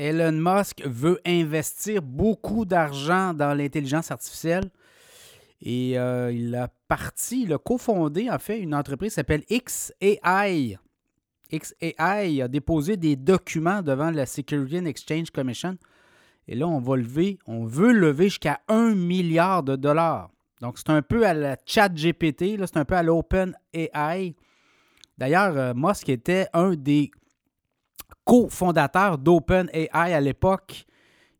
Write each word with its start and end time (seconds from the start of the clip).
Elon 0.00 0.32
Musk 0.32 0.82
veut 0.86 1.20
investir 1.26 2.00
beaucoup 2.00 2.64
d'argent 2.64 3.34
dans 3.34 3.52
l'intelligence 3.52 4.10
artificielle. 4.10 4.70
Et 5.60 5.98
euh, 5.98 6.32
il 6.32 6.54
a 6.54 6.68
parti, 6.88 7.42
il 7.42 7.52
a 7.52 7.58
cofondé 7.58 8.30
en 8.30 8.38
fait 8.38 8.58
une 8.60 8.74
entreprise 8.74 9.10
qui 9.10 9.16
s'appelle 9.16 9.44
XAI. 9.50 10.78
XAI 11.52 12.42
a 12.42 12.48
déposé 12.48 12.96
des 12.96 13.14
documents 13.14 13.82
devant 13.82 14.10
la 14.10 14.24
Security 14.24 14.78
and 14.78 14.86
Exchange 14.86 15.30
Commission. 15.30 15.76
Et 16.48 16.54
là, 16.54 16.66
on 16.66 16.80
va 16.80 16.96
lever, 16.96 17.38
on 17.46 17.66
veut 17.66 17.92
lever 17.92 18.30
jusqu'à 18.30 18.60
1 18.68 18.94
milliard 18.94 19.62
de 19.62 19.76
dollars. 19.76 20.30
Donc, 20.62 20.78
c'est 20.78 20.88
un 20.88 21.02
peu 21.02 21.26
à 21.26 21.34
la 21.34 21.58
chat 21.66 21.90
GPT, 21.90 22.56
c'est 22.58 22.78
un 22.78 22.86
peu 22.86 22.94
à 22.94 23.02
l'Open 23.02 23.54
AI. 23.74 24.34
D'ailleurs, 25.18 25.56
euh, 25.58 25.74
Musk 25.76 26.08
était 26.08 26.46
un 26.54 26.74
des 26.74 27.10
cofondateur 28.30 29.18
d'OpenAI 29.18 29.88
à 29.92 30.20
l'époque. 30.20 30.86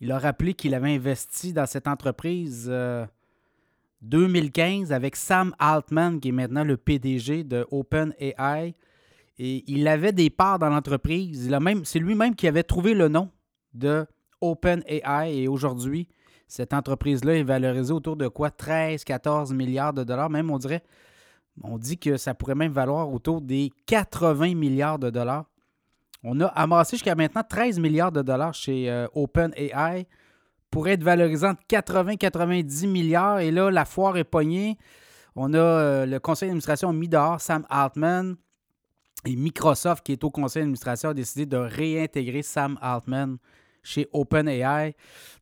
Il 0.00 0.10
a 0.10 0.18
rappelé 0.18 0.54
qu'il 0.54 0.74
avait 0.74 0.94
investi 0.94 1.52
dans 1.52 1.66
cette 1.66 1.86
entreprise 1.86 2.72
2015 4.00 4.90
euh, 4.90 4.94
avec 4.94 5.14
Sam 5.14 5.54
Altman, 5.58 6.18
qui 6.18 6.28
est 6.28 6.32
maintenant 6.32 6.64
le 6.64 6.78
PDG 6.78 7.44
de 7.44 7.66
OpenAI. 7.70 8.74
Et 9.38 9.64
il 9.70 9.86
avait 9.86 10.12
des 10.12 10.30
parts 10.30 10.58
dans 10.58 10.70
l'entreprise. 10.70 11.54
C'est 11.84 11.98
lui-même 11.98 12.34
qui 12.34 12.48
avait 12.48 12.62
trouvé 12.62 12.94
le 12.94 13.08
nom 13.08 13.28
de 13.74 14.06
OpenAI. 14.40 15.42
Et 15.42 15.46
aujourd'hui, 15.46 16.08
cette 16.46 16.72
entreprise-là 16.72 17.34
est 17.34 17.42
valorisée 17.42 17.92
autour 17.92 18.16
de 18.16 18.28
quoi? 18.28 18.48
13-14 18.48 19.52
milliards 19.52 19.92
de 19.92 20.04
dollars. 20.04 20.30
Même, 20.30 20.50
on 20.50 20.56
dirait, 20.56 20.82
on 21.62 21.76
dit 21.76 21.98
que 21.98 22.16
ça 22.16 22.32
pourrait 22.32 22.54
même 22.54 22.72
valoir 22.72 23.12
autour 23.12 23.42
des 23.42 23.72
80 23.84 24.54
milliards 24.54 24.98
de 24.98 25.10
dollars. 25.10 25.44
On 26.24 26.40
a 26.40 26.46
amassé 26.46 26.96
jusqu'à 26.96 27.14
maintenant 27.14 27.42
13 27.48 27.78
milliards 27.78 28.12
de 28.12 28.22
dollars 28.22 28.54
chez 28.54 28.90
euh, 28.90 29.06
OpenAI 29.14 30.06
pour 30.70 30.88
être 30.88 31.02
valorisant 31.02 31.52
de 31.52 31.58
80-90 31.68 32.88
milliards. 32.88 33.40
Et 33.40 33.50
là, 33.50 33.70
la 33.70 33.84
foire 33.84 34.16
est 34.16 34.24
pognée. 34.24 34.76
On 35.36 35.54
a 35.54 35.58
euh, 35.58 36.06
le 36.06 36.18
conseil 36.18 36.48
d'administration 36.48 36.92
mis 36.92 37.08
dehors, 37.08 37.40
Sam 37.40 37.64
Altman. 37.70 38.36
Et 39.24 39.36
Microsoft, 39.36 40.04
qui 40.04 40.12
est 40.12 40.24
au 40.24 40.30
conseil 40.30 40.62
d'administration, 40.62 41.10
a 41.10 41.14
décidé 41.14 41.46
de 41.46 41.56
réintégrer 41.56 42.42
Sam 42.42 42.78
Altman 42.80 43.38
chez 43.82 44.08
OpenAI. 44.12 44.94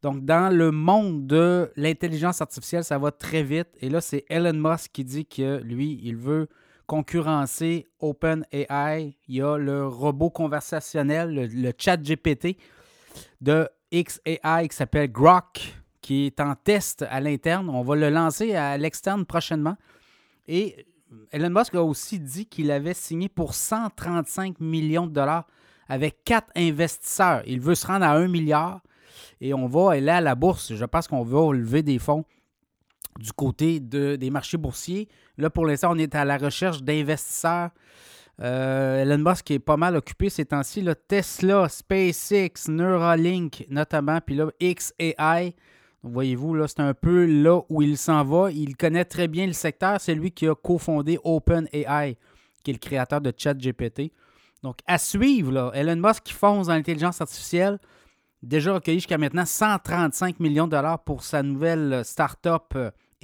Donc, 0.03 0.25
dans 0.25 0.55
le 0.55 0.71
monde 0.71 1.27
de 1.27 1.71
l'intelligence 1.77 2.41
artificielle, 2.41 2.85
ça 2.85 2.99
va 2.99 3.11
très 3.11 3.43
vite. 3.43 3.69
Et 3.81 3.89
là, 3.89 4.01
c'est 4.01 4.25
Elon 4.29 4.53
Musk 4.53 4.93
qui 4.93 5.05
dit 5.05 5.27
que 5.27 5.61
lui, 5.63 6.01
il 6.03 6.17
veut 6.17 6.49
concurrencer 6.87 7.87
OpenAI. 8.01 9.17
Il 9.29 9.35
y 9.35 9.43
a 9.43 9.57
le 9.57 9.87
robot 9.87 10.31
conversationnel, 10.31 11.51
le, 11.53 11.73
chat 11.79 11.97
GPT 11.97 12.57
de 13.41 13.69
XAI 13.93 14.69
qui 14.69 14.77
s'appelle 14.77 15.11
Grok, 15.11 15.75
qui 16.01 16.27
est 16.27 16.41
en 16.41 16.55
test 16.55 17.05
à 17.09 17.21
l'interne. 17.21 17.69
On 17.69 17.83
va 17.83 17.97
le 17.97 18.11
lancer 18.11 18.55
à 18.55 18.77
l'externe 18.79 19.25
prochainement. 19.25 19.77
Et 20.47 20.87
Elon 21.33 21.51
Musk 21.51 21.75
a 21.75 21.83
aussi 21.83 22.19
dit 22.19 22.47
qu'il 22.47 22.71
avait 22.71 22.95
signé 22.95 23.29
pour 23.29 23.55
135 23.55 24.61
millions 24.61 25.07
de 25.07 25.13
dollars 25.13 25.47
avec 25.89 26.25
quatre 26.25 26.51
investisseurs. 26.57 27.43
Il 27.47 27.61
veut 27.61 27.75
se 27.75 27.87
rendre 27.87 28.05
à 28.05 28.13
1 28.13 28.29
milliard 28.29 28.81
et 29.41 29.55
on 29.55 29.67
va 29.67 29.93
aller 29.93 30.09
à 30.09 30.21
la 30.21 30.35
bourse. 30.35 30.75
Je 30.75 30.85
pense 30.85 31.09
qu'on 31.09 31.23
va 31.23 31.53
lever 31.53 31.83
des 31.83 31.99
fonds 31.99 32.25
du 33.19 33.33
côté 33.33 33.81
de, 33.81 34.17
des 34.17 34.31
marchés 34.31 34.57
boursiers. 34.57 35.09
Là, 35.39 35.51
pour 35.51 35.67
l'instant, 35.67 35.93
on 35.93 35.99
est 35.99 36.15
à 36.15 36.25
la 36.25 36.39
recherche 36.39 36.83
d'investisseurs. 36.83 37.71
Euh, 38.43 39.03
Elon 39.03 39.31
Musk 39.31 39.51
est 39.51 39.59
pas 39.59 39.77
mal 39.77 39.97
occupé 39.97 40.29
ces 40.29 40.45
temps-ci. 40.45 40.87
Tesla, 41.09 41.69
SpaceX, 41.69 42.69
Neuralink 42.69 43.67
notamment, 43.71 44.21
puis 44.21 44.35
là, 44.37 44.51
XAI. 44.61 45.55
Voyez-vous, 46.03 46.55
là, 46.55 46.69
c'est 46.69 46.81
un 46.81 46.95
peu 46.95 47.25
là 47.25 47.63
où 47.69 47.83
il 47.83 47.97
s'en 47.97 48.23
va. 48.25 48.51
Il 48.53 48.77
connaît 48.77 49.05
très 49.05 49.27
bien 49.27 49.47
le 49.47 49.53
secteur. 49.53 50.01
C'est 50.01 50.15
lui 50.15 50.31
qui 50.31 50.47
a 50.47 50.55
cofondé 50.55 51.19
OpenAI, 51.25 52.17
qui 52.63 52.71
est 52.71 52.75
le 52.75 52.79
créateur 52.79 53.21
de 53.21 53.33
ChatGPT. 53.37 54.13
Donc, 54.63 54.77
à 54.87 54.99
suivre, 54.99 55.53
là, 55.53 55.71
Elon 55.75 55.97
Musk 55.97 56.25
qui 56.25 56.33
fonce 56.33 56.69
dans 56.69 56.75
l'intelligence 56.75 57.21
artificielle, 57.21 57.79
déjà 58.43 58.75
recueilli 58.75 58.99
jusqu'à 58.99 59.19
maintenant 59.19 59.45
135 59.45 60.39
millions 60.39 60.67
de 60.67 60.73
dollars 60.73 61.03
pour 61.03 61.25
sa 61.25 61.43
nouvelle 61.43 62.05
start-up 62.05 62.75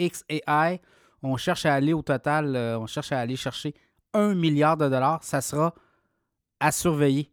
euh, 0.00 0.08
XAI. 0.08 0.80
On 1.22 1.36
cherche 1.36 1.66
à 1.66 1.74
aller 1.74 1.92
au 1.92 2.02
total, 2.02 2.56
euh, 2.56 2.78
on 2.78 2.86
cherche 2.86 3.12
à 3.12 3.20
aller 3.20 3.36
chercher 3.36 3.74
1 4.12 4.34
milliard 4.34 4.76
de 4.76 4.88
dollars. 4.88 5.22
Ça 5.22 5.40
sera 5.40 5.74
à 6.60 6.72
surveiller. 6.72 7.30